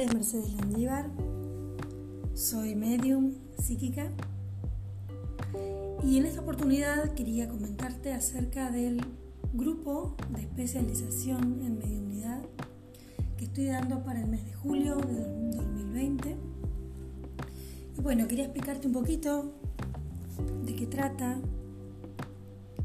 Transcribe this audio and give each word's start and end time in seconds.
es 0.00 0.14
Mercedes 0.14 0.54
Landívar, 0.54 1.10
soy 2.32 2.74
medium 2.74 3.34
psíquica 3.58 4.10
y 6.02 6.16
en 6.16 6.24
esta 6.24 6.40
oportunidad 6.40 7.12
quería 7.12 7.50
comentarte 7.50 8.14
acerca 8.14 8.70
del 8.70 9.04
grupo 9.52 10.16
de 10.30 10.40
especialización 10.40 11.60
en 11.62 11.76
mediunidad 11.76 12.40
que 13.36 13.44
estoy 13.44 13.66
dando 13.66 14.02
para 14.02 14.20
el 14.20 14.26
mes 14.26 14.42
de 14.46 14.54
julio 14.54 14.96
de 14.96 15.56
2020. 15.56 16.36
Y 17.98 18.00
bueno, 18.00 18.26
quería 18.26 18.44
explicarte 18.44 18.86
un 18.86 18.94
poquito 18.94 19.52
de 20.64 20.76
qué 20.76 20.86
trata 20.86 21.38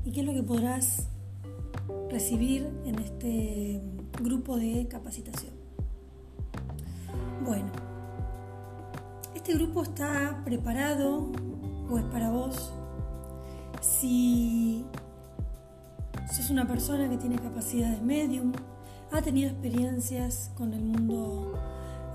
y 0.03 0.11
qué 0.11 0.19
es 0.19 0.25
lo 0.25 0.33
que 0.33 0.43
podrás 0.43 1.07
recibir 2.09 2.67
en 2.83 2.99
este 2.99 3.81
grupo 4.21 4.57
de 4.57 4.87
capacitación. 4.89 5.54
Bueno, 7.45 7.67
este 9.35 9.53
grupo 9.53 9.83
está 9.83 10.41
preparado 10.43 11.29
o 11.87 11.99
es 11.99 12.03
para 12.05 12.31
vos. 12.31 12.73
Si 13.81 14.83
sos 16.35 16.49
una 16.49 16.67
persona 16.67 17.07
que 17.07 17.17
tiene 17.17 17.35
capacidades 17.35 18.01
medium, 18.01 18.51
ha 19.11 19.21
tenido 19.21 19.51
experiencias 19.51 20.51
con 20.57 20.73
el 20.73 20.81
mundo, 20.81 21.53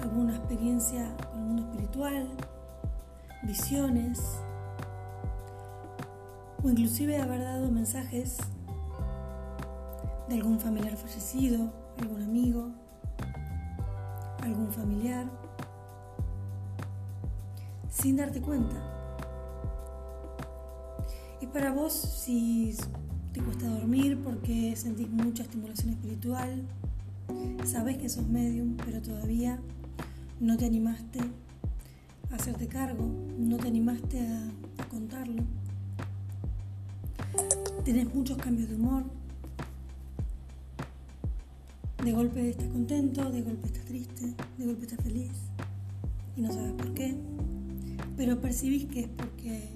alguna 0.03 0.35
experiencia 0.35 1.17
con 1.31 1.39
el 1.39 1.47
mundo 1.47 1.63
espiritual, 1.63 2.29
visiones, 3.45 4.21
o 6.61 6.69
inclusive 6.69 7.19
haber 7.23 7.45
dado 7.45 7.71
mensajes 7.71 8.39
de 10.29 10.35
algún 10.35 10.59
familiar 10.59 10.97
fallecido, 10.97 11.73
algún 12.01 12.21
amigo, 12.25 12.73
algún 14.43 14.71
familiar, 14.73 15.27
sin 17.91 18.17
darte 18.17 18.41
cuenta. 18.41 18.77
Es 21.41 21.49
para 21.49 21.73
vos 21.73 21.93
si 21.93 22.77
te 23.33 23.41
cuesta 23.41 23.69
dormir 23.69 24.21
porque 24.23 24.75
sentís 24.77 25.09
mucha 25.09 25.43
estimulación 25.43 25.91
espiritual, 25.91 26.63
sabes 27.65 27.99
que 27.99 28.09
sos 28.09 28.27
medium, 28.27 28.77
pero 28.85 29.01
todavía 29.01 29.59
no 30.41 30.57
te 30.57 30.67
animaste 30.67 31.21
a 32.31 32.35
hacerte 32.35 32.67
cargo, 32.67 33.07
no 33.39 33.57
te 33.57 33.69
animaste 33.69 34.21
a 34.79 34.85
contarlo. 34.89 35.43
Tenés 37.85 38.15
muchos 38.15 38.37
cambios 38.39 38.69
de 38.69 38.77
humor, 38.77 39.05
de 42.05 42.13
golpe 42.13 42.49
estás 42.49 42.69
contento, 42.69 43.31
de 43.31 43.43
golpe 43.43 43.67
estás 43.67 43.85
triste, 43.85 44.35
de 44.57 44.65
golpe 44.65 44.87
estás 44.87 45.05
feliz. 45.05 45.33
Y 46.37 46.41
no 46.41 46.53
sabes 46.53 46.73
por 46.73 46.95
qué, 46.95 47.15
pero 48.17 48.41
percibís 48.41 48.87
que 48.87 49.01
es 49.01 49.09
porque 49.09 49.69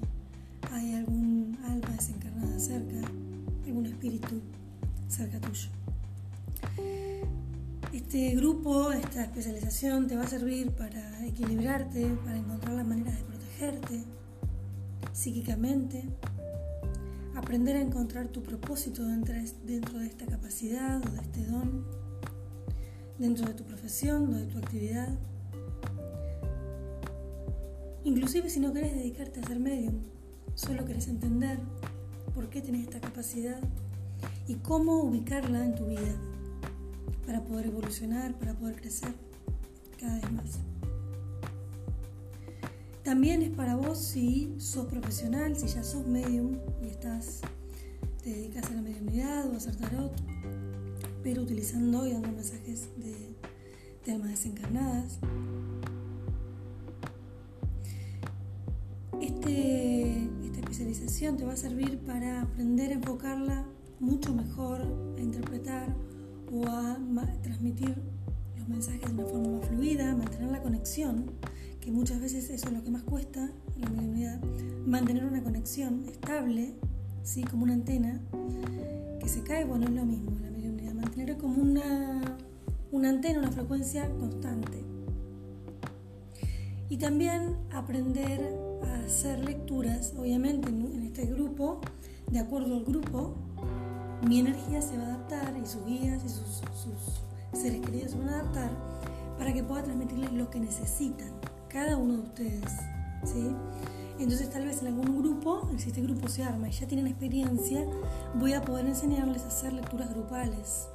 hay 0.72 0.94
algún 0.94 1.58
alma 1.64 1.90
desencarnada 1.90 2.58
cerca, 2.58 2.96
algún 3.66 3.86
espíritu 3.86 4.40
cerca 5.08 5.38
tuyo. 5.40 5.68
Este 7.92 8.34
grupo, 8.36 8.90
esta 8.92 9.24
especialización 9.24 10.06
te 10.06 10.16
va 10.16 10.22
a 10.22 10.26
servir 10.26 10.70
para 10.70 11.26
equilibrarte, 11.26 12.06
para 12.24 12.38
encontrar 12.38 12.74
las 12.74 12.86
maneras 12.86 13.18
de 13.18 13.24
protegerte 13.24 14.04
psíquicamente, 15.12 16.04
aprender 17.34 17.76
a 17.76 17.82
encontrar 17.82 18.28
tu 18.28 18.42
propósito 18.42 19.04
dentro 19.04 19.98
de 19.98 20.06
esta 20.06 20.24
capacidad 20.26 21.02
o 21.06 21.10
de 21.10 21.20
este 21.20 21.44
don 21.44 22.03
dentro 23.18 23.46
de 23.46 23.54
tu 23.54 23.64
profesión 23.64 24.34
o 24.34 24.38
de 24.38 24.46
tu 24.46 24.58
actividad. 24.58 25.08
Inclusive 28.04 28.50
si 28.50 28.60
no 28.60 28.72
querés 28.72 28.94
dedicarte 28.94 29.40
a 29.40 29.46
ser 29.46 29.58
medium, 29.58 30.00
solo 30.54 30.84
querés 30.84 31.08
entender 31.08 31.58
por 32.34 32.50
qué 32.50 32.60
tenés 32.60 32.84
esta 32.84 33.00
capacidad 33.00 33.58
y 34.46 34.56
cómo 34.56 35.02
ubicarla 35.02 35.64
en 35.64 35.74
tu 35.74 35.86
vida 35.86 36.14
para 37.26 37.42
poder 37.42 37.66
evolucionar, 37.66 38.38
para 38.38 38.54
poder 38.54 38.76
crecer 38.76 39.14
cada 39.98 40.16
vez 40.16 40.32
más. 40.32 40.58
También 43.02 43.42
es 43.42 43.50
para 43.50 43.76
vos 43.76 43.98
si 43.98 44.54
sos 44.58 44.86
profesional, 44.86 45.56
si 45.56 45.68
ya 45.68 45.82
sos 45.82 46.06
medium 46.06 46.58
y 46.82 46.88
estás, 46.88 47.40
te 48.22 48.30
dedicas 48.30 48.70
a 48.70 48.74
la 48.74 48.82
mediunidad 48.82 49.46
o 49.48 49.54
a 49.54 49.56
hacer 49.56 49.76
tarot 49.76 50.12
pero 51.24 51.42
utilizando 51.42 52.06
y 52.06 52.12
dando 52.12 52.28
mensajes 52.28 52.90
de, 52.98 54.12
almas 54.12 54.30
desencarnadas. 54.32 55.18
Este, 59.22 60.28
esta 60.44 60.60
especialización 60.60 61.38
te 61.38 61.46
va 61.46 61.54
a 61.54 61.56
servir 61.56 61.98
para 62.00 62.42
aprender 62.42 62.90
a 62.90 62.94
enfocarla 62.94 63.64
mucho 63.98 64.34
mejor, 64.34 64.82
a 65.16 65.20
interpretar 65.20 65.96
o 66.52 66.66
a 66.66 66.98
transmitir 67.42 67.96
los 68.58 68.68
mensajes 68.68 69.00
de 69.00 69.22
una 69.22 69.24
forma 69.24 69.58
más 69.58 69.68
fluida, 69.68 70.14
mantener 70.14 70.50
la 70.50 70.60
conexión, 70.60 71.30
que 71.80 71.90
muchas 71.90 72.20
veces 72.20 72.50
eso 72.50 72.66
es 72.66 72.72
lo 72.74 72.84
que 72.84 72.90
más 72.90 73.02
cuesta 73.02 73.50
en 73.76 73.80
la 73.80 73.88
mediunidad, 73.88 74.40
mantener 74.86 75.24
una 75.24 75.42
conexión 75.42 76.04
estable, 76.06 76.74
¿sí? 77.22 77.42
como 77.44 77.64
una 77.64 77.72
antena, 77.72 78.20
que 79.18 79.28
se 79.28 79.42
cae, 79.42 79.64
bueno, 79.64 79.86
es 79.86 79.92
lo 79.92 80.04
mismo, 80.04 80.32
mantener 81.04 81.36
como 81.36 81.62
una, 81.62 82.20
una 82.90 83.10
antena, 83.10 83.40
una 83.40 83.52
frecuencia 83.52 84.08
constante. 84.18 84.84
Y 86.88 86.96
también 86.96 87.56
aprender 87.72 88.40
a 88.84 89.04
hacer 89.04 89.44
lecturas, 89.44 90.14
obviamente 90.16 90.68
en 90.68 91.02
este 91.02 91.26
grupo, 91.26 91.80
de 92.30 92.38
acuerdo 92.38 92.76
al 92.76 92.84
grupo, 92.84 93.34
mi 94.26 94.40
energía 94.40 94.80
se 94.80 94.96
va 94.96 95.04
a 95.04 95.06
adaptar 95.14 95.54
y 95.62 95.66
sus 95.66 95.84
guías 95.84 96.24
y 96.24 96.28
sus, 96.28 96.62
sus 96.72 97.60
seres 97.60 97.80
queridos 97.82 98.12
se 98.12 98.18
van 98.18 98.28
a 98.30 98.40
adaptar 98.40 98.70
para 99.38 99.52
que 99.52 99.62
pueda 99.62 99.82
transmitirles 99.82 100.32
lo 100.32 100.48
que 100.50 100.60
necesitan 100.60 101.32
cada 101.68 101.96
uno 101.96 102.14
de 102.14 102.22
ustedes. 102.22 102.72
¿sí? 103.24 103.50
Entonces 104.18 104.48
tal 104.50 104.64
vez 104.64 104.80
en 104.80 104.88
algún 104.88 105.18
grupo, 105.18 105.68
si 105.76 105.88
este 105.88 106.00
grupo 106.00 106.28
se 106.28 106.44
arma 106.44 106.68
y 106.68 106.72
ya 106.72 106.86
tienen 106.86 107.08
experiencia, 107.08 107.84
voy 108.34 108.52
a 108.52 108.62
poder 108.62 108.86
enseñarles 108.86 109.42
a 109.42 109.48
hacer 109.48 109.72
lecturas 109.72 110.10
grupales, 110.10 110.88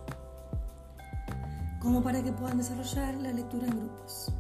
como 1.81 2.01
para 2.01 2.23
que 2.23 2.31
puedan 2.31 2.57
desarrollar 2.57 3.15
la 3.15 3.33
lectura 3.33 3.67
en 3.67 3.77
grupos. 3.77 4.31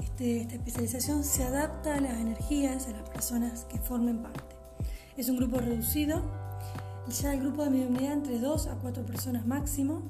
Este, 0.00 0.40
esta 0.40 0.54
especialización 0.54 1.22
se 1.22 1.44
adapta 1.44 1.94
a 1.94 2.00
las 2.00 2.14
energías, 2.14 2.88
a 2.88 2.90
las 2.90 3.08
personas 3.08 3.64
que 3.64 3.78
formen 3.78 4.22
parte. 4.22 4.56
Es 5.16 5.28
un 5.28 5.36
grupo 5.36 5.58
reducido, 5.58 6.22
ya 7.08 7.34
el 7.34 7.40
grupo 7.40 7.62
de 7.62 7.70
mediunidad 7.70 8.14
entre 8.14 8.40
2 8.40 8.66
a 8.66 8.74
4 8.76 9.06
personas 9.06 9.46
máximo 9.46 10.02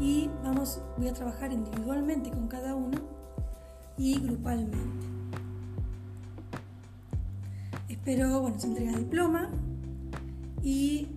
y 0.00 0.28
vamos, 0.42 0.80
voy 0.98 1.08
a 1.08 1.14
trabajar 1.14 1.52
individualmente 1.52 2.30
con 2.30 2.46
cada 2.48 2.74
uno 2.74 2.98
y 3.96 4.20
grupalmente. 4.20 5.13
Pero 8.04 8.40
bueno, 8.40 8.58
se 8.58 8.66
entrega 8.66 8.92
diploma 8.98 9.48
y 10.62 11.08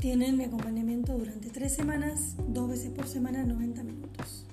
tienen 0.00 0.36
mi 0.36 0.44
acompañamiento 0.44 1.16
durante 1.16 1.50
tres 1.50 1.74
semanas, 1.74 2.34
dos 2.48 2.68
veces 2.68 2.90
por 2.90 3.06
semana, 3.06 3.44
90 3.44 3.84
minutos. 3.84 4.46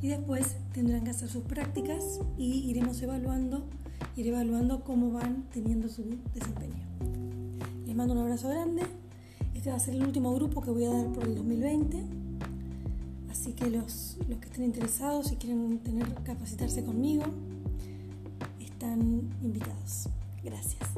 Y 0.00 0.08
después 0.08 0.56
tendrán 0.72 1.04
que 1.04 1.10
hacer 1.10 1.28
sus 1.28 1.42
prácticas 1.44 2.20
y 2.38 2.70
iremos 2.70 3.02
evaluando, 3.02 3.64
iré 4.16 4.30
evaluando 4.30 4.84
cómo 4.84 5.10
van 5.12 5.44
teniendo 5.52 5.88
su 5.88 6.02
desempeño. 6.34 6.86
Les 7.86 7.94
mando 7.94 8.14
un 8.14 8.20
abrazo 8.20 8.48
grande. 8.48 8.82
Este 9.54 9.70
va 9.70 9.76
a 9.76 9.80
ser 9.80 9.94
el 9.94 10.04
último 10.04 10.34
grupo 10.34 10.62
que 10.62 10.70
voy 10.70 10.86
a 10.86 10.90
dar 10.90 11.12
por 11.12 11.24
el 11.24 11.34
2020. 11.34 12.02
Así 13.30 13.52
que 13.52 13.70
los, 13.70 14.16
los 14.28 14.38
que 14.38 14.46
estén 14.46 14.64
interesados 14.64 15.30
y 15.30 15.36
quieren 15.36 15.78
tener, 15.80 16.14
capacitarse 16.24 16.84
conmigo, 16.84 17.24
están 18.60 19.28
invitados. 19.42 20.08
Gracias. 20.42 20.88